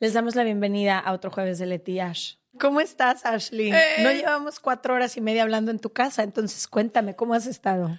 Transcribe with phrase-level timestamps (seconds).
[0.00, 2.34] Les damos la bienvenida a otro jueves de Leti Ash.
[2.60, 3.70] ¿Cómo estás, Ashley?
[3.70, 7.98] No llevamos cuatro horas y media hablando en tu casa, entonces cuéntame, ¿cómo has estado?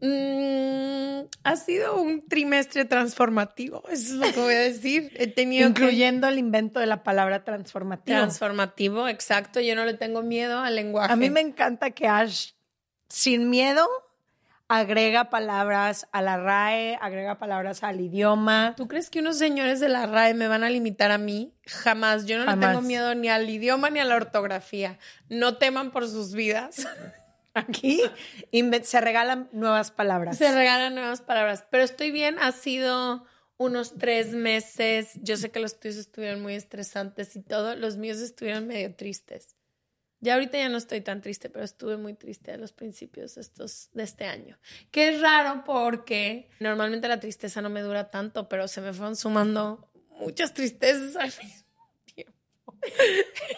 [0.00, 5.10] Mm, ha sido un trimestre transformativo, eso es lo que voy a decir.
[5.16, 8.18] He tenido que- Incluyendo el invento de la palabra transformativo.
[8.18, 9.60] transformativo, exacto.
[9.60, 11.12] Yo no le tengo miedo al lenguaje.
[11.12, 12.50] A mí me encanta que Ash,
[13.08, 13.88] sin miedo,
[14.68, 18.74] agrega palabras a la RAE, agrega palabras al idioma.
[18.76, 21.54] ¿Tú crees que unos señores de la RAE me van a limitar a mí?
[21.66, 22.26] Jamás.
[22.26, 22.58] Yo no Jamás.
[22.58, 24.98] le tengo miedo ni al idioma ni a la ortografía.
[25.28, 26.86] No teman por sus vidas.
[27.54, 28.02] Aquí
[28.82, 30.36] se regalan nuevas palabras.
[30.36, 31.64] Se regalan nuevas palabras.
[31.70, 32.36] Pero estoy bien.
[32.38, 33.24] Ha sido
[33.56, 35.12] unos tres meses.
[35.22, 37.74] Yo sé que los tuyos estuvieron muy estresantes y todo.
[37.74, 39.55] Los míos estuvieron medio tristes.
[40.20, 43.90] Ya ahorita ya no estoy tan triste, pero estuve muy triste a los principios estos,
[43.92, 44.58] de este año.
[44.90, 49.14] Que es raro porque normalmente la tristeza no me dura tanto, pero se me fueron
[49.16, 51.66] sumando muchas tristezas al mismo
[52.14, 52.34] tiempo.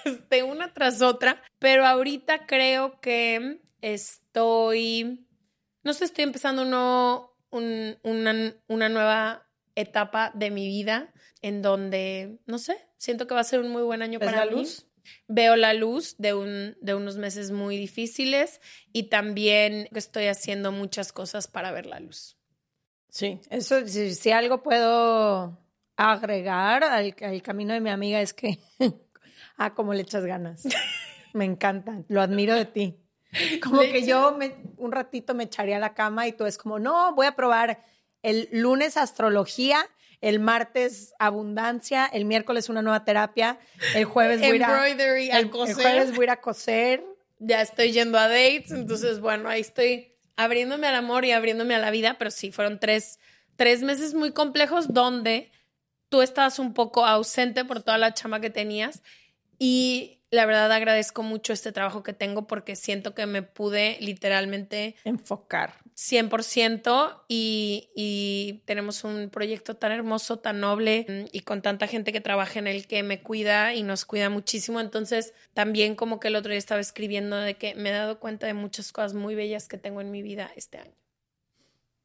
[0.05, 1.43] Este, una tras otra.
[1.61, 5.27] Pero ahorita creo que estoy,
[5.85, 12.41] no sé, estoy empezando uno- un- una, una nueva etapa de mi vida en donde,
[12.47, 14.87] no sé, siento que va a ser un muy buen año ¿Ves para la luz?
[15.27, 18.61] Veo la luz de, un, de unos meses muy difíciles
[18.93, 22.37] y también estoy haciendo muchas cosas para ver la luz.
[23.11, 25.59] Sí, eso, si, si algo puedo
[25.97, 28.59] agregar al, al camino de mi amiga es que,
[29.57, 30.65] ah, cómo le echas ganas.
[31.33, 32.97] Me encanta, lo admiro de ti.
[33.63, 36.79] Como que yo me- un ratito me echaría a la cama y tú es como,
[36.79, 37.85] no, voy a probar
[38.23, 39.81] el lunes astrología,
[40.21, 43.59] el martes abundancia, el miércoles una nueva terapia,
[43.95, 44.67] el jueves voy a
[45.31, 45.75] el- el coser.
[45.77, 47.05] jueves voy a coser.
[47.41, 51.79] ya estoy yendo a dates, entonces bueno, ahí estoy abriéndome al amor y abriéndome a
[51.79, 53.21] la vida, pero sí, fueron tres,
[53.57, 55.53] tres meses muy complejos donde
[56.09, 59.03] tú estabas un poco ausente por toda la chama que tenías
[59.59, 64.95] y la verdad agradezco mucho este trabajo que tengo porque siento que me pude literalmente
[65.05, 65.75] Enfocar.
[65.97, 72.13] 100% y, y tenemos un proyecto tan hermoso, tan noble mm, y con tanta gente
[72.13, 74.81] que trabaja en el que me cuida y nos cuida muchísimo.
[74.81, 78.47] Entonces, también como que el otro día estaba escribiendo de que me he dado cuenta
[78.47, 80.95] de muchas cosas muy bellas que tengo en mi vida este año.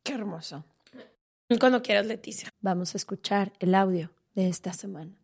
[0.03, 0.65] Qué hermoso.
[1.59, 2.49] Cuando quieras, Leticia.
[2.61, 5.22] Vamos a escuchar el audio de esta semana.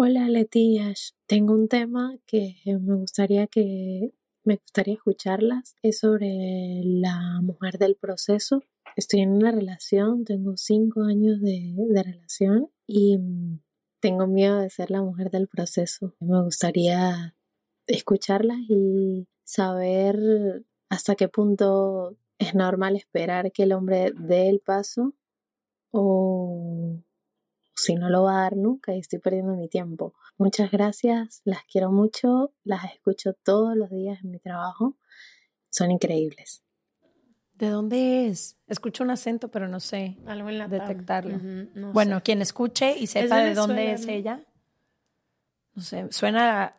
[0.00, 4.12] Hola Letías, tengo un tema que me gustaría que
[4.44, 5.74] me gustaría escucharlas.
[5.82, 8.62] Es sobre la mujer del proceso.
[8.94, 13.58] Estoy en una relación, tengo cinco años de, de relación y mm,
[13.98, 16.14] tengo miedo de ser la mujer del proceso.
[16.20, 17.34] Me gustaría
[17.88, 25.12] escucharlas y saber hasta qué punto es normal esperar que el hombre dé el paso
[25.90, 27.02] o
[27.78, 30.14] si no lo va a dar nunca y estoy perdiendo mi tiempo.
[30.36, 34.96] Muchas gracias, las quiero mucho, las escucho todos los días en mi trabajo,
[35.70, 36.62] son increíbles.
[37.54, 38.56] ¿De dónde es?
[38.66, 41.38] Escucho un acento, pero no sé Algo en la detectarlo.
[41.74, 42.22] No bueno, sé.
[42.22, 44.44] quien escuche y sepa de dónde es ella,
[45.74, 46.76] no sé, suena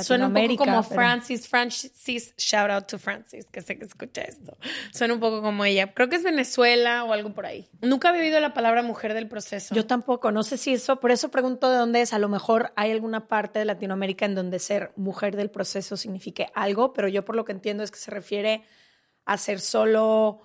[0.00, 4.22] Suena un poco como pero- Francis, Francis, shout out to Francis, que sé que escucha
[4.22, 4.56] esto.
[4.92, 5.94] Suena un poco como ella.
[5.94, 7.68] Creo que es Venezuela o algo por ahí.
[7.80, 9.74] Nunca había oído la palabra mujer del proceso.
[9.74, 12.12] Yo tampoco, no sé si eso, por eso pregunto de dónde es.
[12.12, 16.48] A lo mejor hay alguna parte de Latinoamérica en donde ser mujer del proceso signifique
[16.54, 18.64] algo, pero yo por lo que entiendo es que se refiere
[19.24, 20.42] a ser solo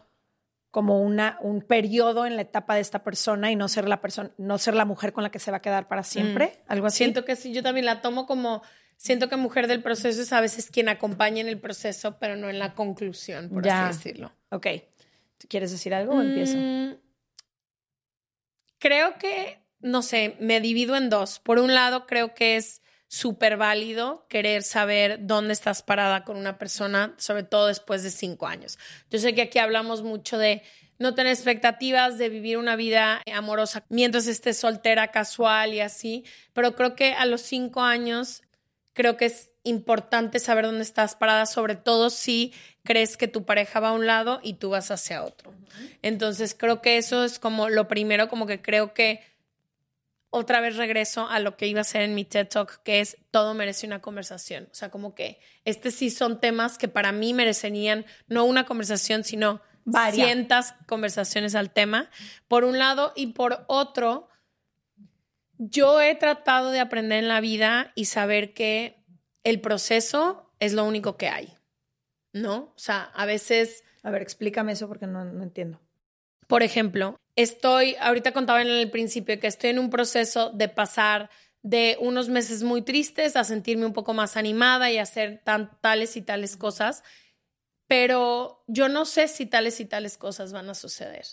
[0.71, 4.31] como una, un periodo en la etapa de esta persona y no ser la persona,
[4.39, 6.97] no ser la mujer con la que se va a quedar para siempre, algo así.
[6.97, 8.63] Siento que sí, yo también la tomo como,
[9.03, 12.49] siento que mujer del proceso es a veces quien acompaña en el proceso, pero no
[12.49, 13.89] en la conclusión, por Ya.
[13.89, 14.31] así decirlo.
[14.49, 14.67] Ok.
[15.37, 16.57] ¿Tú quieres decir algo o empiezo?
[16.57, 16.95] Mm,
[18.79, 21.39] Creo que, no sé, me divido en dos.
[21.39, 26.57] Por un lado, creo que es súper válido querer saber dónde estás parada con una
[26.57, 28.77] persona, sobre todo después de cinco años.
[29.09, 30.63] Yo sé que aquí hablamos mucho de
[30.99, 36.23] no tener expectativas, de vivir una vida amorosa mientras estés soltera, casual y así,
[36.53, 38.41] pero creo que a los cinco años
[38.93, 42.53] creo que es importante saber dónde estás parada, sobre todo si
[42.83, 45.53] crees que tu pareja va a un lado y tú vas hacia otro.
[46.01, 49.21] Entonces creo que eso es como lo primero, como que creo que
[50.29, 53.17] otra vez regreso a lo que iba a ser en mi TED Talk, que es
[53.29, 54.67] todo merece una conversación.
[54.71, 59.23] O sea, como que este sí son temas que para mí merecerían no una conversación,
[59.23, 60.75] sino Varias.
[60.87, 62.09] conversaciones al tema,
[62.47, 64.27] por un lado, y por otro,
[65.69, 69.03] yo he tratado de aprender en la vida y saber que
[69.43, 71.53] el proceso es lo único que hay,
[72.33, 72.73] ¿no?
[72.75, 73.83] O sea, a veces...
[74.03, 75.79] A ver, explícame eso porque no, no entiendo.
[76.47, 81.29] Por ejemplo, estoy, ahorita contaba en el principio que estoy en un proceso de pasar
[81.61, 86.17] de unos meses muy tristes a sentirme un poco más animada y hacer tan, tales
[86.17, 87.03] y tales cosas,
[87.87, 91.25] pero yo no sé si tales y tales cosas van a suceder.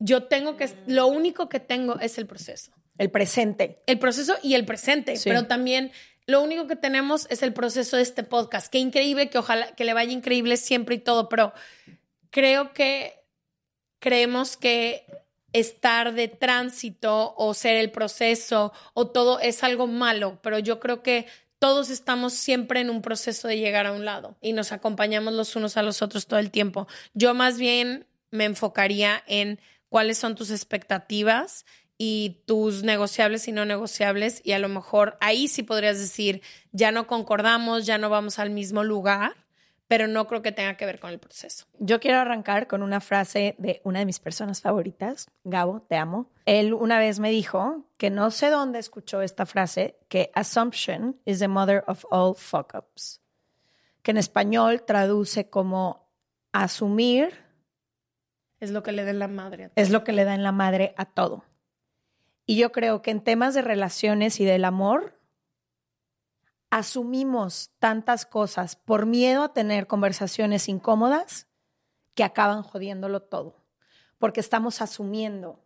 [0.00, 2.72] Yo tengo que, lo único que tengo es el proceso.
[2.98, 3.82] El presente.
[3.86, 5.28] El proceso y el presente, Sí.
[5.28, 5.92] pero también
[6.26, 8.68] lo único que tenemos es el proceso de este podcast.
[8.70, 11.52] Qué increíble, que ojalá que le vaya increíble siempre y todo, pero
[12.30, 13.14] creo que
[13.98, 15.06] creemos que
[15.52, 21.02] estar de tránsito o ser el proceso o todo es algo malo, pero yo creo
[21.02, 21.26] que
[21.58, 25.56] todos estamos siempre en un proceso de llegar a un lado y nos acompañamos los
[25.56, 26.86] unos a los otros todo el tiempo.
[27.14, 29.58] Yo más bien me enfocaría en
[29.88, 31.64] cuáles son tus expectativas
[31.98, 36.90] y tus negociables y no negociables y a lo mejor ahí sí podrías decir, ya
[36.92, 39.32] no concordamos, ya no vamos al mismo lugar,
[39.88, 41.66] pero no creo que tenga que ver con el proceso.
[41.78, 46.30] Yo quiero arrancar con una frase de una de mis personas favoritas, Gabo, te amo.
[46.44, 51.38] Él una vez me dijo que no sé dónde escuchó esta frase, que assumption is
[51.38, 53.20] the mother of all fuck ups,
[54.02, 56.10] que en español traduce como
[56.52, 57.32] asumir
[58.60, 59.66] Es lo que le dé la madre.
[59.66, 61.44] a es lo que le da en la madre a todo.
[62.46, 65.20] Y yo creo que en temas de relaciones y del amor,
[66.70, 71.48] asumimos tantas cosas por miedo a tener conversaciones incómodas
[72.14, 73.64] que acaban jodiéndolo todo.
[74.18, 75.64] Porque estamos asumiendo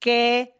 [0.00, 0.58] que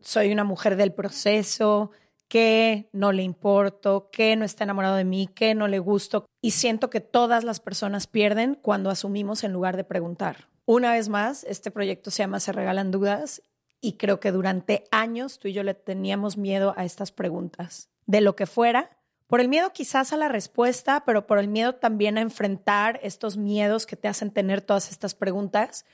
[0.00, 1.90] soy una mujer del proceso,
[2.28, 6.26] que no le importo, que no está enamorado de mí, que no le gusto.
[6.40, 10.48] Y siento que todas las personas pierden cuando asumimos en lugar de preguntar.
[10.64, 13.42] Una vez más, este proyecto se llama Se Regalan Dudas
[13.84, 18.22] y creo que durante años tú y yo le teníamos miedo a estas preguntas, de
[18.22, 18.96] lo que fuera,
[19.26, 23.36] por el miedo quizás a la respuesta, pero por el miedo también a enfrentar estos
[23.36, 25.84] miedos que te hacen tener todas estas preguntas.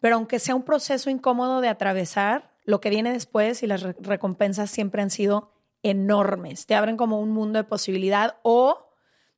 [0.00, 3.96] Pero aunque sea un proceso incómodo de atravesar, lo que viene después y las re-
[4.00, 5.52] recompensas siempre han sido
[5.82, 6.66] enormes.
[6.66, 8.92] Te abren como un mundo de posibilidad o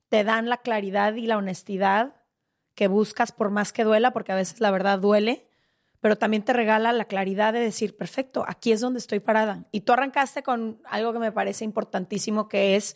[0.09, 2.15] te dan la claridad y la honestidad
[2.75, 5.48] que buscas por más que duela, porque a veces la verdad duele,
[5.99, 9.65] pero también te regala la claridad de decir, perfecto, aquí es donde estoy parada.
[9.71, 12.95] Y tú arrancaste con algo que me parece importantísimo, que es,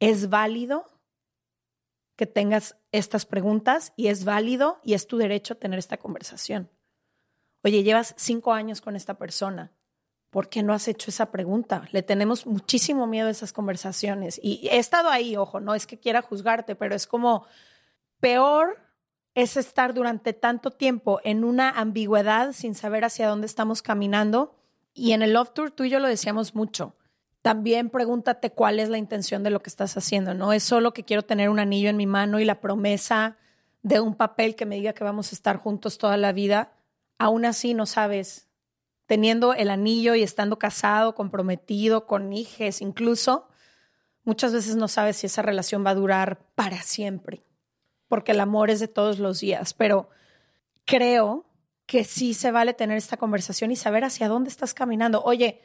[0.00, 0.86] es válido
[2.16, 6.70] que tengas estas preguntas y es válido y es tu derecho tener esta conversación.
[7.64, 9.72] Oye, llevas cinco años con esta persona.
[10.30, 11.88] ¿Por qué no has hecho esa pregunta?
[11.92, 14.38] Le tenemos muchísimo miedo a esas conversaciones.
[14.42, 17.46] Y he estado ahí, ojo, no es que quiera juzgarte, pero es como
[18.20, 18.78] peor
[19.34, 24.54] es estar durante tanto tiempo en una ambigüedad sin saber hacia dónde estamos caminando.
[24.94, 26.94] Y en el Love Tour tú y yo lo decíamos mucho.
[27.42, 30.34] También pregúntate cuál es la intención de lo que estás haciendo.
[30.34, 33.36] No es solo que quiero tener un anillo en mi mano y la promesa
[33.82, 36.72] de un papel que me diga que vamos a estar juntos toda la vida.
[37.18, 38.48] Aún así no sabes,
[39.06, 43.48] teniendo el anillo y estando casado, comprometido, con hijos incluso,
[44.22, 47.44] muchas veces no sabes si esa relación va a durar para siempre
[48.08, 50.08] porque el amor es de todos los días, pero
[50.84, 51.46] creo
[51.86, 55.22] que sí se vale tener esta conversación y saber hacia dónde estás caminando.
[55.22, 55.60] Oye,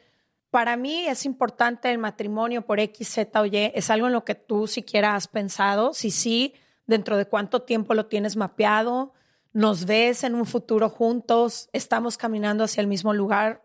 [0.50, 3.72] para mí es importante el matrimonio por X, Z o Y.
[3.74, 5.94] Es algo en lo que tú siquiera has pensado.
[5.94, 6.54] Si sí,
[6.86, 9.12] dentro de cuánto tiempo lo tienes mapeado,
[9.52, 13.62] nos ves en un futuro juntos, estamos caminando hacia el mismo lugar.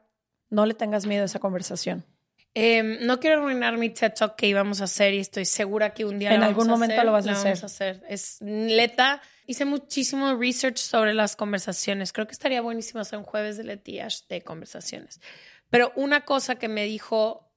[0.50, 2.05] No le tengas miedo a esa conversación.
[2.58, 6.06] Em, no quiero arruinar mi TED Talk que íbamos a hacer y estoy segura que
[6.06, 7.98] un día En lo algún vamos a momento hacer, lo vas a vamos hacer.
[7.98, 8.04] hacer.
[8.08, 9.22] Es neta.
[9.46, 12.14] Hice muchísimo research sobre las conversaciones.
[12.14, 15.20] Creo que estaría buenísimo hacer un jueves de Letiash de conversaciones.
[15.70, 17.52] Pero una cosa que me dijo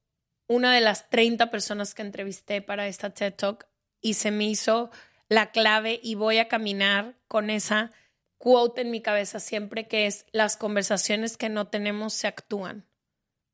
[0.48, 3.68] una de las 30 personas que entrevisté para esta TED Talk
[4.00, 4.90] y se me hizo
[5.28, 7.92] la clave y voy a caminar con esa
[8.36, 12.87] quote en mi cabeza siempre que es las conversaciones que no tenemos se actúan.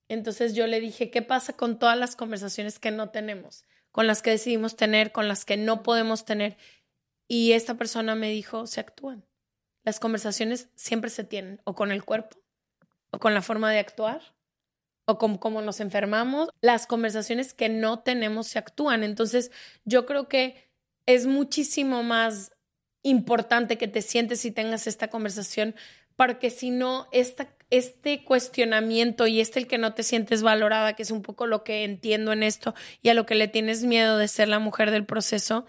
[0.08, 3.64] Entonces yo le dije, ¿qué pasa con todas las conversaciones que no tenemos?
[3.90, 6.56] Con las que decidimos tener, con las que no podemos tener.
[7.28, 9.25] Y esta persona me dijo, se actúan.
[9.82, 12.38] Las conversaciones siempre se tienen, o con el cuerpo,
[13.11, 14.34] o con la forma de actuar,
[15.06, 16.49] o con cómo nos enfermamos.
[16.61, 19.04] Las conversaciones que no tenemos se actúan.
[19.04, 19.52] Entonces
[19.84, 20.70] yo creo que
[21.06, 22.52] es muchísimo más
[23.02, 25.75] importante que te sientes y tengas esta conversación,
[26.16, 31.02] porque si no, esta, este cuestionamiento y este el que no te sientes valorada, que
[31.02, 34.18] es un poco lo que entiendo en esto y a lo que le tienes miedo
[34.18, 35.66] de ser la mujer del proceso,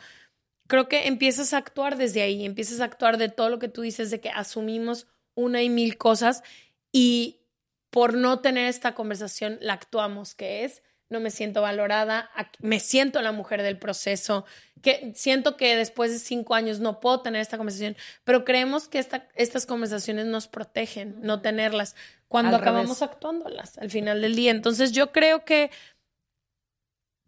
[0.68, 3.82] creo que empiezas a actuar desde ahí, empiezas a actuar de todo lo que tú
[3.82, 6.44] dices, de que asumimos una y mil cosas
[6.92, 7.42] y
[7.90, 13.22] por no tener esta conversación la actuamos, que es no me siento valorada, me siento
[13.22, 14.46] la mujer del proceso,
[14.82, 19.00] que siento que después de cinco años no puedo tener esta conversación, pero creemos que
[19.00, 21.96] esta, estas conversaciones nos protegen, no tenerlas,
[22.28, 23.14] cuando Al acabamos revés.
[23.14, 24.52] actuándolas al final del día.
[24.52, 25.72] Entonces yo creo que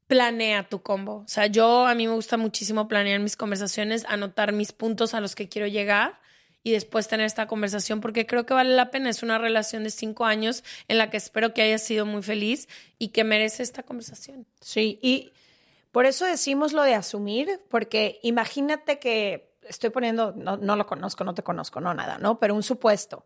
[0.07, 1.17] planea tu combo.
[1.17, 5.21] O sea, yo a mí me gusta muchísimo planear mis conversaciones, anotar mis puntos a
[5.21, 6.19] los que quiero llegar
[6.67, 9.09] y después tener esta conversación porque creo que vale la pena.
[9.09, 12.67] Es una relación de cinco años en la que espero que hayas sido muy feliz
[12.99, 14.45] y que merece esta conversación.
[14.59, 15.31] Sí, y
[15.93, 21.23] por eso decimos lo de asumir, porque imagínate que estoy poniendo, no, no lo conozco,
[21.23, 22.37] no te conozco, no nada, ¿no?
[22.37, 23.25] Pero un supuesto,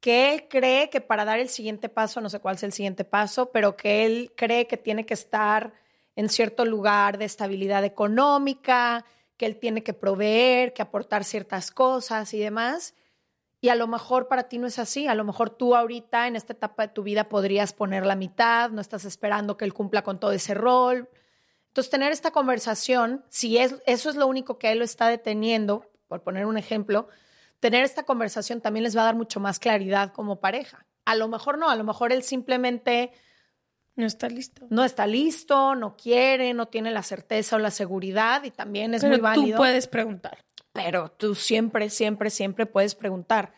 [0.00, 3.04] que él cree que para dar el siguiente paso, no sé cuál es el siguiente
[3.04, 5.74] paso, pero que él cree que tiene que estar
[6.16, 9.04] en cierto lugar de estabilidad económica,
[9.36, 12.94] que él tiene que proveer, que aportar ciertas cosas y demás.
[13.60, 15.06] Y a lo mejor para ti no es así.
[15.06, 18.70] A lo mejor tú ahorita en esta etapa de tu vida podrías poner la mitad,
[18.70, 21.08] no estás esperando que él cumpla con todo ese rol.
[21.68, 25.90] Entonces, tener esta conversación, si es, eso es lo único que él lo está deteniendo,
[26.06, 27.08] por poner un ejemplo,
[27.58, 30.86] tener esta conversación también les va a dar mucho más claridad como pareja.
[31.04, 33.10] A lo mejor no, a lo mejor él simplemente
[33.96, 34.66] No está listo.
[34.70, 39.02] no está listo, no quiere, no tiene la certeza o la seguridad y también es
[39.02, 40.38] Pero muy válido tú puedes preguntar.
[40.72, 43.54] pero tú siempre, siempre, siempre puedes preguntar.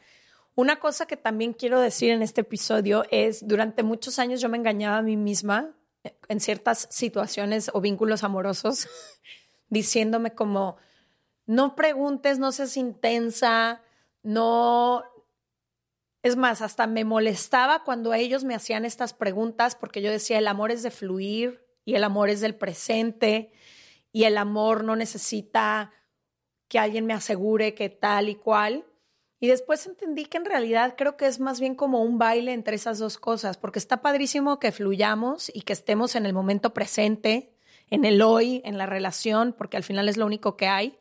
[0.55, 4.57] Una cosa que también quiero decir en este episodio es, durante muchos años yo me
[4.57, 5.75] engañaba a mí misma
[6.29, 8.89] en ciertas situaciones o vínculos amorosos,
[9.69, 10.77] diciéndome como,
[11.47, 13.83] no preguntes, no seas intensa,
[14.23, 15.05] no...
[16.27, 20.49] Es más, hasta me molestaba cuando ellos me hacían estas preguntas porque yo decía, el
[20.49, 23.53] amor es de fluir y el amor es del presente
[24.11, 25.93] y el amor no necesita
[26.67, 28.85] que alguien me asegure que tal y cual.
[29.39, 32.75] Y después entendí que en realidad creo que es más bien como un baile entre
[32.75, 37.55] esas dos cosas, porque está padrísimo que fluyamos y que estemos en el momento presente,
[37.89, 40.99] en el hoy, en la relación, porque al final es lo único que hay.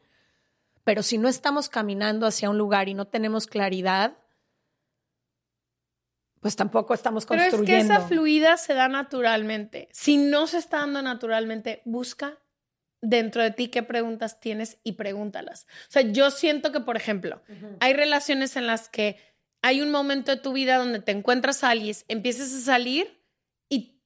[0.84, 4.20] Pero si no estamos caminando hacia un lugar y no tenemos claridad,
[6.42, 7.88] pues tampoco estamos Pero es construyendo.
[7.88, 9.90] que esa fluida se da naturalmente.
[9.92, 12.40] Si no se está dando naturalmente, busca
[13.02, 15.66] dentro de ti qué preguntas tienes y pregúntalas.
[15.88, 17.42] O sea, yo siento que, por ejemplo,
[17.80, 19.18] hay relaciones en las que
[19.62, 23.24] hay un momento de tu vida donde te encuentras a alguien, empiezas a salir
[23.70, 24.00] y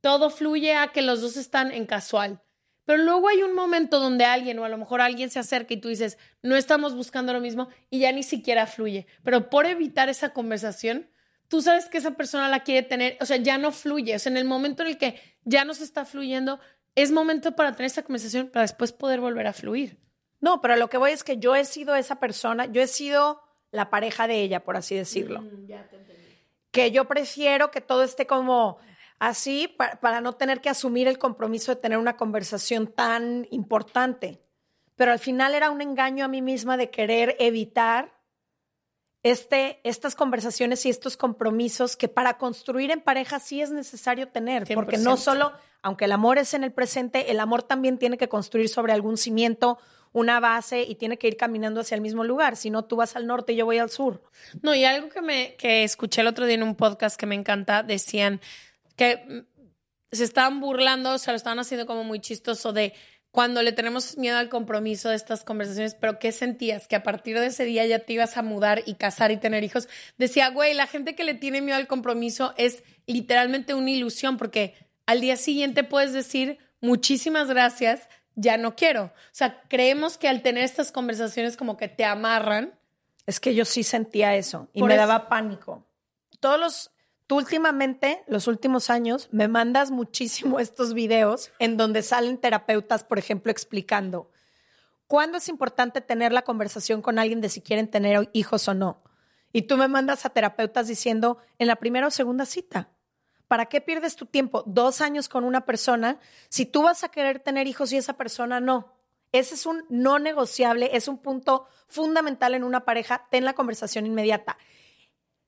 [0.00, 2.42] todo fluye a que los dos están en casual.
[2.84, 5.78] Pero luego hay un momento donde alguien o a lo mejor alguien se acerca y
[5.78, 9.06] tú dices, no estamos buscando lo mismo y ya ni siquiera fluye.
[9.22, 11.08] Pero por evitar esa conversación,
[11.48, 14.14] tú sabes que esa persona la quiere tener, o sea, ya no fluye.
[14.16, 16.58] O sea, en el momento en el que ya no se está fluyendo,
[16.94, 19.98] es momento para tener esa conversación para después poder volver a fluir.
[20.40, 23.40] No, pero lo que voy es que yo he sido esa persona, yo he sido
[23.70, 25.40] la pareja de ella, por así decirlo.
[26.70, 28.78] Que yo prefiero que todo esté como
[29.18, 34.40] así pa- para no tener que asumir el compromiso de tener una conversación tan importante.
[34.96, 38.12] Pero al final era un engaño a mí misma de querer evitar
[39.24, 44.66] este, estas conversaciones y estos compromisos que para construir en pareja sí es necesario tener,
[44.74, 45.18] porque no 100%.
[45.18, 48.92] solo, aunque el amor es en el presente, el amor también tiene que construir sobre
[48.92, 49.78] algún cimiento,
[50.12, 53.16] una base y tiene que ir caminando hacia el mismo lugar, si no tú vas
[53.16, 54.22] al norte y yo voy al sur.
[54.60, 57.34] No, y algo que me que escuché el otro día en un podcast que me
[57.34, 58.42] encanta, decían
[58.94, 59.38] que mm,
[60.12, 62.92] se estaban burlando, o sea, lo estaban haciendo como muy chistoso de
[63.34, 66.86] cuando le tenemos miedo al compromiso de estas conversaciones, pero ¿qué sentías?
[66.86, 69.64] Que a partir de ese día ya te ibas a mudar y casar y tener
[69.64, 69.88] hijos.
[70.18, 74.76] Decía, güey, la gente que le tiene miedo al compromiso es literalmente una ilusión, porque
[75.04, 79.06] al día siguiente puedes decir, muchísimas gracias, ya no quiero.
[79.06, 82.78] O sea, creemos que al tener estas conversaciones como que te amarran.
[83.26, 85.84] Es que yo sí sentía eso y me daba pánico.
[86.38, 86.90] Todos los
[87.26, 93.18] Tú últimamente, los últimos años, me mandas muchísimo estos videos en donde salen terapeutas, por
[93.18, 94.30] ejemplo, explicando
[95.06, 99.02] cuándo es importante tener la conversación con alguien de si quieren tener hijos o no.
[99.52, 102.88] Y tú me mandas a terapeutas diciendo en la primera o segunda cita.
[103.46, 107.38] ¿Para qué pierdes tu tiempo dos años con una persona si tú vas a querer
[107.38, 108.92] tener hijos y esa persona no?
[109.30, 113.26] Ese es un no negociable, es un punto fundamental en una pareja.
[113.30, 114.58] Ten la conversación inmediata.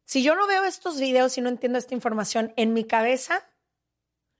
[0.06, 3.44] Si yo no veo estos videos y no entiendo esta información en mi cabeza,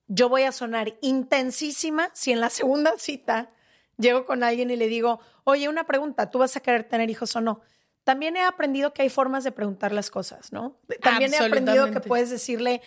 [0.07, 3.51] yo voy a sonar intensísima si en la segunda cita
[3.99, 7.35] llego con alguien y le digo, oye, una pregunta, ¿tú vas a querer tener hijos
[7.35, 7.63] o no?
[8.05, 10.79] También he aprendido que hay formas de preguntar las cosas, ¿no?
[11.03, 12.81] También he aprendido que puedes decirle,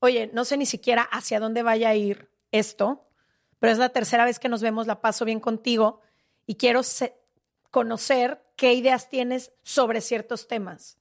[0.00, 3.08] oye, no sé ni siquiera hacia dónde vaya a ir esto,
[3.60, 6.00] pero es la tercera vez que nos vemos, la paso bien contigo
[6.44, 6.80] y quiero
[7.70, 10.99] conocer qué ideas tienes sobre ciertos temas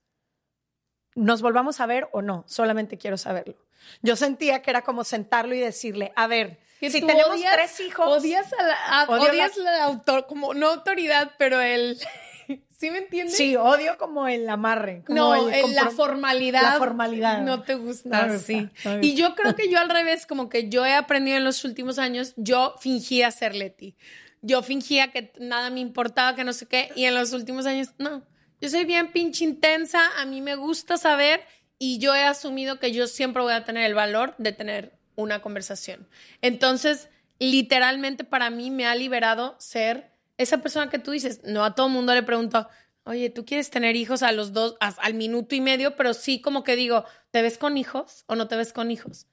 [1.19, 3.55] nos volvamos a ver o no, solamente quiero saberlo.
[4.01, 8.07] Yo sentía que era como sentarlo y decirle, a ver, si tenemos tres hijos.
[8.07, 11.99] Odias a la, odias la, autor, como no autoridad, pero el.
[12.79, 13.35] ¿Sí me entiendes?
[13.35, 15.03] Sí, odio como el amarre.
[15.09, 16.61] no, la formalidad.
[16.61, 17.41] La formalidad.
[17.41, 18.69] No te gusta, sí.
[19.01, 21.99] Y yo creo que yo al revés, como que yo he aprendido en los últimos
[21.99, 23.97] años, yo fingía ser Leti.
[24.41, 27.89] Yo fingía que nada me importaba, que no sé qué, y en los últimos años,
[27.97, 28.23] no
[28.61, 31.41] yo soy bien pinche intensa, a mí me gusta saber
[31.77, 35.41] y yo he asumido que yo siempre voy a tener el valor de tener una
[35.41, 36.07] conversación.
[36.41, 41.41] Entonces, literalmente para mí me ha liberado ser esa persona que tú dices.
[41.43, 42.67] No a todo mundo le pregunto,
[43.03, 45.95] oye, ¿tú quieres tener hijos a los dos, al minuto y medio?
[45.95, 49.27] Pero sí como que digo, ¿te ves con hijos o no te ves con hijos?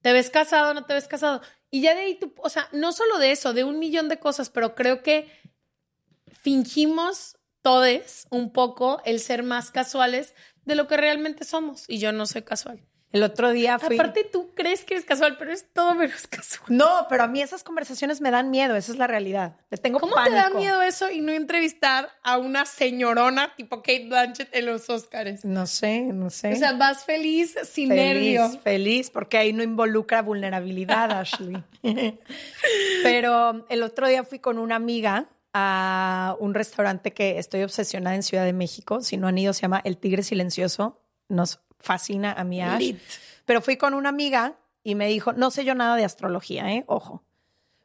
[0.00, 1.42] ¿Te ves casado o no te ves casado?
[1.70, 4.18] Y ya de ahí tú, o sea, no solo de eso, de un millón de
[4.18, 5.30] cosas, pero creo que
[6.32, 11.84] fingimos todos un poco el ser más casuales de lo que realmente somos.
[11.88, 12.80] Y yo no soy casual.
[13.12, 13.96] El otro día fui...
[13.96, 16.66] Aparte, tú crees que eres casual, pero es todo menos casual.
[16.68, 19.56] No, pero a mí esas conversaciones me dan miedo, esa es la realidad.
[19.68, 24.06] Le tengo ¿Cómo te da miedo eso y no entrevistar a una señorona tipo Kate
[24.06, 25.44] Blanchett en los Oscars?
[25.44, 26.52] No sé, no sé.
[26.52, 28.60] O sea, vas feliz, sin feliz, nervio.
[28.60, 31.64] Feliz, porque ahí no involucra vulnerabilidad, Ashley.
[33.02, 38.22] pero el otro día fui con una amiga a un restaurante que estoy obsesionada en
[38.22, 39.00] Ciudad de México.
[39.02, 41.00] Si no han ido, se llama El Tigre Silencioso.
[41.28, 42.94] Nos fascina a mi Ash.
[43.44, 46.84] Pero fui con una amiga y me dijo, no sé yo nada de astrología, ¿eh?
[46.86, 47.24] Ojo.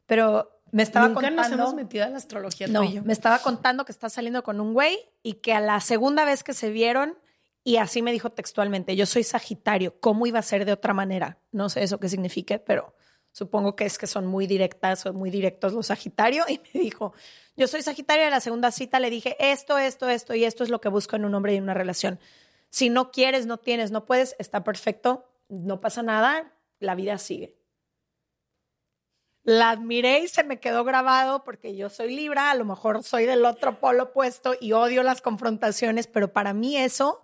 [0.06, 1.56] Pero me estaba Nunca contando...
[1.56, 4.72] nos hemos metido a la astrología no, me estaba contando que está saliendo con un
[4.72, 7.16] güey y que a la segunda vez que se vieron,
[7.64, 11.38] y así me dijo textualmente, yo soy Sagitario, ¿cómo iba a ser de otra manera?
[11.50, 12.94] No sé eso qué signifique, pero
[13.36, 16.46] Supongo que es que son muy directas o muy directos los Sagitario.
[16.48, 17.12] Y me dijo,
[17.54, 20.80] yo soy Sagitario la segunda cita, le dije esto, esto, esto y esto es lo
[20.80, 22.18] que busco en un hombre y en una relación.
[22.70, 27.58] Si no quieres, no tienes, no puedes, está perfecto, no pasa nada, la vida sigue.
[29.42, 33.26] La admiré y se me quedó grabado porque yo soy Libra, a lo mejor soy
[33.26, 37.20] del otro polo opuesto y odio las confrontaciones, pero para mí eso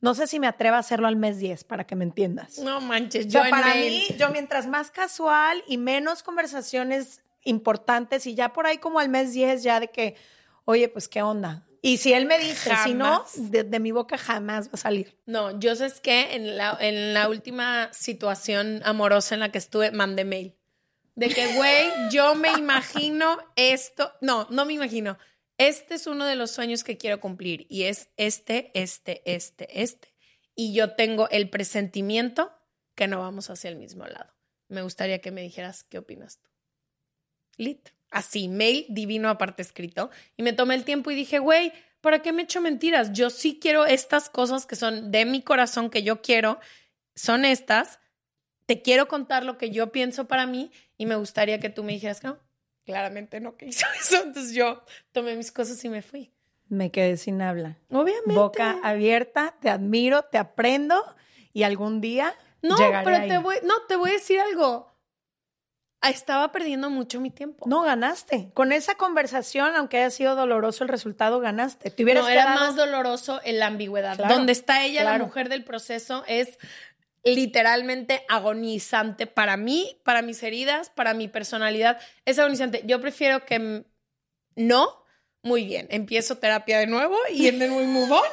[0.00, 2.58] no sé si me atrevo a hacerlo al mes 10, para que me entiendas.
[2.58, 8.52] No manches, yo para mí, yo mientras más casual y menos conversaciones importantes y ya
[8.52, 10.16] por ahí como al mes 10 ya de que,
[10.64, 11.66] oye, pues qué onda.
[11.80, 15.16] Y si él me dice, si no, de, mi boca jamás va a salir.
[15.24, 19.92] No, yo sé que en la, en la última situación amorosa en la que estuve,
[19.92, 20.56] mandé mail.
[21.14, 24.12] De que, güey, yo me imagino esto.
[24.20, 25.16] No, no me imagino
[25.58, 30.14] este es uno de los sueños que quiero cumplir y es este, este, este, este.
[30.54, 32.52] Y yo tengo el presentimiento
[32.94, 34.34] que no vamos hacia el mismo lado.
[34.68, 36.48] Me gustaría que me dijeras qué opinas tú.
[37.56, 37.90] Lit.
[38.10, 40.10] Así, mail divino aparte escrito.
[40.36, 43.12] Y me tomé el tiempo y dije, güey, ¿para qué me echo mentiras?
[43.12, 46.60] Yo sí quiero estas cosas que son de mi corazón, que yo quiero,
[47.14, 47.98] son estas.
[48.66, 51.92] Te quiero contar lo que yo pienso para mí y me gustaría que tú me
[51.92, 52.40] dijeras que no,
[52.86, 54.22] claramente no que hizo eso.
[54.22, 56.32] Entonces yo tomé mis cosas y me fui.
[56.68, 57.76] Me quedé sin habla.
[57.90, 58.34] Obviamente.
[58.34, 61.04] Boca abierta, te admiro, te aprendo
[61.52, 62.34] y algún día.
[62.62, 64.96] No, pero te voy, no, te voy a decir algo.
[66.02, 67.68] Estaba perdiendo mucho mi tiempo.
[67.68, 68.50] No ganaste.
[68.54, 71.92] Con esa conversación, aunque haya sido doloroso el resultado, ganaste.
[71.98, 74.16] no, era más doloroso en la ambigüedad.
[74.28, 76.58] Donde está ella, la mujer del proceso, es
[77.24, 82.00] literalmente agonizante para mí, para mis heridas, para mi personalidad.
[82.24, 82.82] Es agonizante.
[82.84, 83.84] Yo prefiero que
[84.54, 85.04] no,
[85.42, 88.28] muy bien, empiezo terapia de nuevo y en muy move on.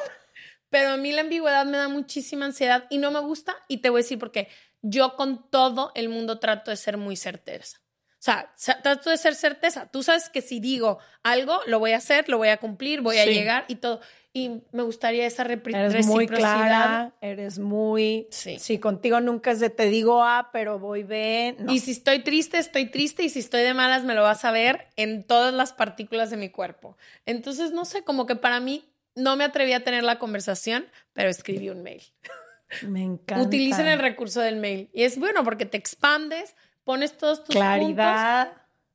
[0.70, 3.90] Pero a mí la ambigüedad me da muchísima ansiedad y no me gusta y te
[3.90, 4.48] voy a decir por qué.
[4.82, 7.64] Yo con todo el mundo trato de ser muy certera.
[7.64, 9.86] O sea, trato de ser certeza.
[9.90, 13.18] Tú sabes que si digo algo, lo voy a hacer, lo voy a cumplir, voy
[13.18, 14.00] a llegar y todo.
[14.36, 15.92] Y me gustaría esa reciprocidad.
[15.92, 18.26] Eres muy clara, eres muy...
[18.30, 18.58] Sí.
[18.58, 18.80] sí.
[18.80, 21.56] contigo nunca es de te digo A, pero voy B.
[21.68, 23.22] Y si estoy triste, estoy triste.
[23.22, 26.36] Y si estoy de malas, me lo vas a ver en todas las partículas de
[26.36, 26.96] mi cuerpo.
[27.26, 31.30] Entonces, no sé, como que para mí no me atreví a tener la conversación, pero
[31.30, 32.02] escribí un mail.
[32.82, 33.46] Me encanta.
[33.46, 34.90] Utilicen el recurso del mail.
[34.92, 38.52] Y es bueno porque te expandes, pones todos tus Claridad.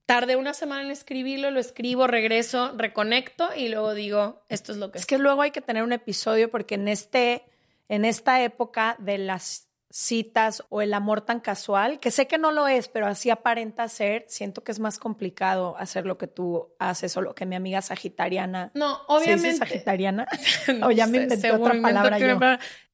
[0.10, 4.92] Tardé una semana en escribirlo, lo escribo, regreso, reconecto y luego digo, esto es lo
[4.92, 5.04] que es.
[5.04, 7.44] Es que luego hay que tener un episodio porque en, este,
[7.90, 12.52] en esta época de las citas o el amor tan casual, que sé que no
[12.52, 16.74] lo es, pero así aparenta ser, siento que es más complicado hacer lo que tú
[16.80, 18.72] haces o lo que mi amiga sagitariana.
[18.74, 19.52] No, obviamente.
[19.52, 20.26] ¿Sí sagitariana?
[20.86, 22.40] o ya me inventé otra palabra yo.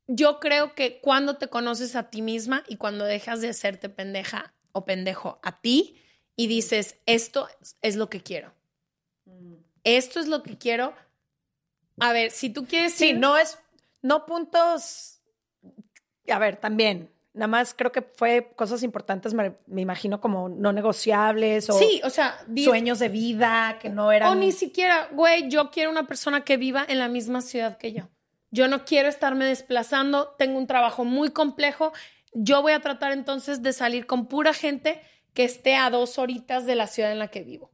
[0.08, 4.54] Yo creo que cuando te conoces a ti misma y cuando dejas de hacerte pendeja
[4.73, 6.01] o pendejo a ti
[6.36, 7.48] y dices, esto
[7.82, 8.52] es lo que quiero.
[9.84, 10.93] Esto es lo que quiero.
[12.00, 12.93] A ver, si tú quieres...
[12.93, 13.58] Sí, no es,
[14.02, 15.21] no puntos,
[16.28, 21.69] a ver, también, nada más creo que fue cosas importantes, me, imagino como no negociables
[21.69, 24.30] o, sí, o sea, sueños de vida que no eran...
[24.30, 27.93] O ni siquiera, güey, yo quiero una persona que viva en la misma ciudad que
[27.93, 28.10] yo.
[28.52, 31.93] Yo no quiero estarme desplazando, tengo un trabajo muy complejo
[32.36, 35.02] yo voy a tratar entonces de salir con pura gente
[35.36, 37.71] que esté a dos horitas de la ciudad en la que vivo.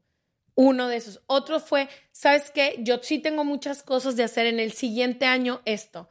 [0.55, 1.21] Uno de esos.
[1.27, 2.75] Otro fue, ¿sabes qué?
[2.79, 6.09] Yo sí tengo muchas cosas de hacer en el siguiente año esto.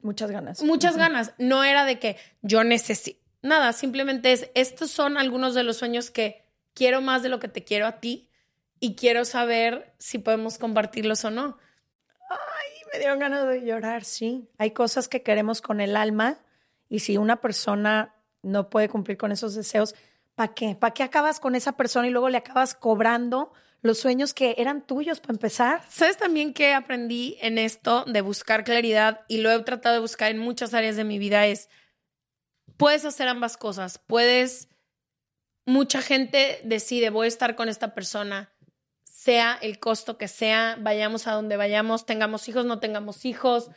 [0.00, 0.62] Muchas ganas.
[0.62, 1.34] Muchas ganas.
[1.38, 3.20] No era de que yo necesito.
[3.42, 6.42] Nada, simplemente es, estos son algunos de los sueños que
[6.74, 8.30] quiero más de lo que te quiero a ti
[8.80, 11.58] y quiero saber si podemos compartirlos o no.
[12.30, 14.48] Ay, me dieron ganas de llorar, sí.
[14.58, 16.38] Hay cosas que queremos con el alma
[16.88, 19.94] y si una persona no puede cumplir con esos deseos,
[20.36, 20.76] ¿para qué?
[20.76, 24.86] ¿Para qué acabas con esa persona y luego le acabas cobrando los sueños que eran
[24.86, 25.82] tuyos para empezar?
[25.88, 30.30] ¿Sabes también que aprendí en esto de buscar claridad y lo he tratado de buscar
[30.30, 31.46] en muchas áreas de mi vida?
[31.46, 31.68] Es,
[32.76, 33.98] puedes hacer ambas cosas.
[33.98, 34.68] Puedes,
[35.64, 38.52] mucha gente decide, voy a estar con esta persona,
[39.02, 43.70] sea el costo que sea, vayamos a donde vayamos, tengamos hijos, no tengamos hijos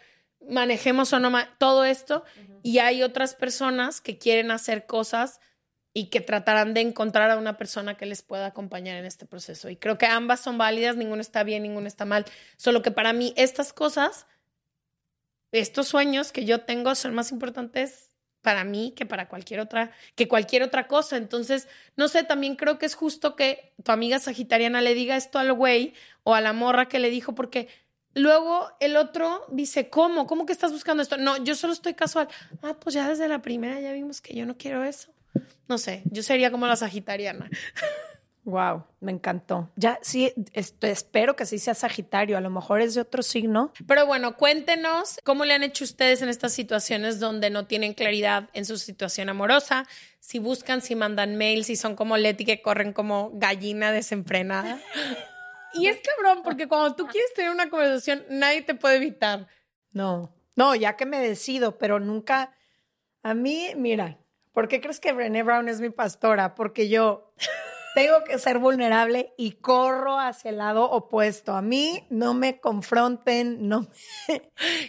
[0.48, 2.24] manejemos o no, todo esto.
[2.64, 5.40] Y hay otras personas que quieren hacer cosas
[5.94, 9.70] y que tratarán de encontrar a una persona que les pueda acompañar en este proceso.
[9.70, 12.26] Y creo que ambas son válidas, ninguna está bien, ninguna está mal.
[12.58, 14.28] Solo que para mí estas cosas,
[15.52, 20.28] estos sueños que yo tengo son más importantes para mí que para cualquier otra, que
[20.28, 21.18] cualquier otra cosa.
[21.18, 25.40] Entonces, no sé, también creo que es justo que tu amiga sagitariana le diga esto
[25.40, 27.68] al güey o a la morra que le dijo, porque
[28.16, 30.26] Luego el otro dice, ¿cómo?
[30.26, 31.18] ¿Cómo que estás buscando esto?
[31.18, 32.28] No, yo solo estoy casual.
[32.64, 35.14] Ah, pues ya desde la primera ya vimos que yo no quiero eso.
[35.68, 37.50] No sé, yo sería como la sagitariana.
[38.50, 39.70] Wow, me encantó.
[39.76, 40.34] Ya sí,
[40.82, 43.72] espero que sí sea Sagitario, a lo mejor es de otro signo.
[43.86, 48.50] Pero bueno, cuéntenos cómo le han hecho ustedes en estas situaciones donde no tienen claridad
[48.54, 49.86] en su situación amorosa,
[50.20, 54.80] si buscan, si mandan mails, si son como Leti que corren como gallina desenfrenada.
[55.74, 59.48] Y es cabrón, porque cuando tú quieres tener una conversación, nadie te puede evitar.
[59.92, 62.56] No, no, ya que me decido, pero nunca.
[63.22, 64.18] A mí, mira,
[64.60, 66.54] ¿por qué crees que Brené Brown es mi pastora?
[66.54, 67.32] Porque yo
[67.96, 71.56] tengo que ser vulnerable y corro hacia el lado opuesto.
[71.56, 73.88] A mí no me confronten, no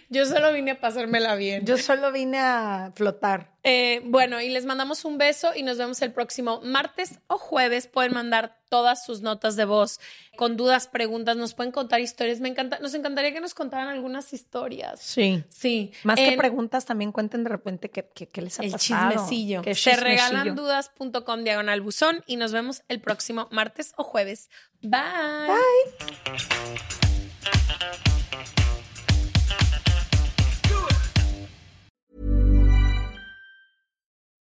[0.09, 1.64] Yo solo vine a pasármela bien.
[1.66, 3.49] Yo solo vine a flotar.
[3.62, 7.87] Eh, bueno, y les mandamos un beso y nos vemos el próximo martes o jueves.
[7.87, 10.01] Pueden mandar todas sus notas de voz
[10.37, 12.40] con dudas, preguntas, nos pueden contar historias.
[12.40, 15.01] Me encanta, nos encantaría que nos contaran algunas historias.
[15.01, 15.44] Sí.
[15.51, 15.92] Sí.
[16.05, 19.11] Más que preguntas, también cuenten de repente qué, qué, les ha el pasado.
[19.11, 19.62] Chismecillo.
[19.75, 24.49] Se regalan dudas.com diagonal buzón y nos vemos el próximo martes o jueves.
[24.81, 25.01] Bye.
[25.46, 27.10] Bye.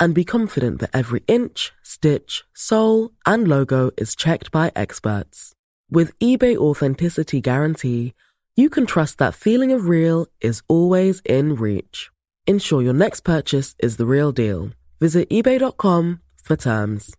[0.00, 5.52] and be confident that every inch, stitch, sole, and logo is checked by experts.
[5.90, 8.14] With eBay Authenticity Guarantee,
[8.56, 12.10] you can trust that feeling of real is always in reach.
[12.46, 14.70] Ensure your next purchase is the real deal.
[14.98, 17.16] Visit eBay.com for terms.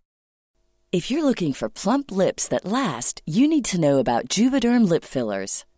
[0.92, 5.06] If you're looking for plump lips that last, you need to know about Juvederm lip
[5.06, 5.64] fillers.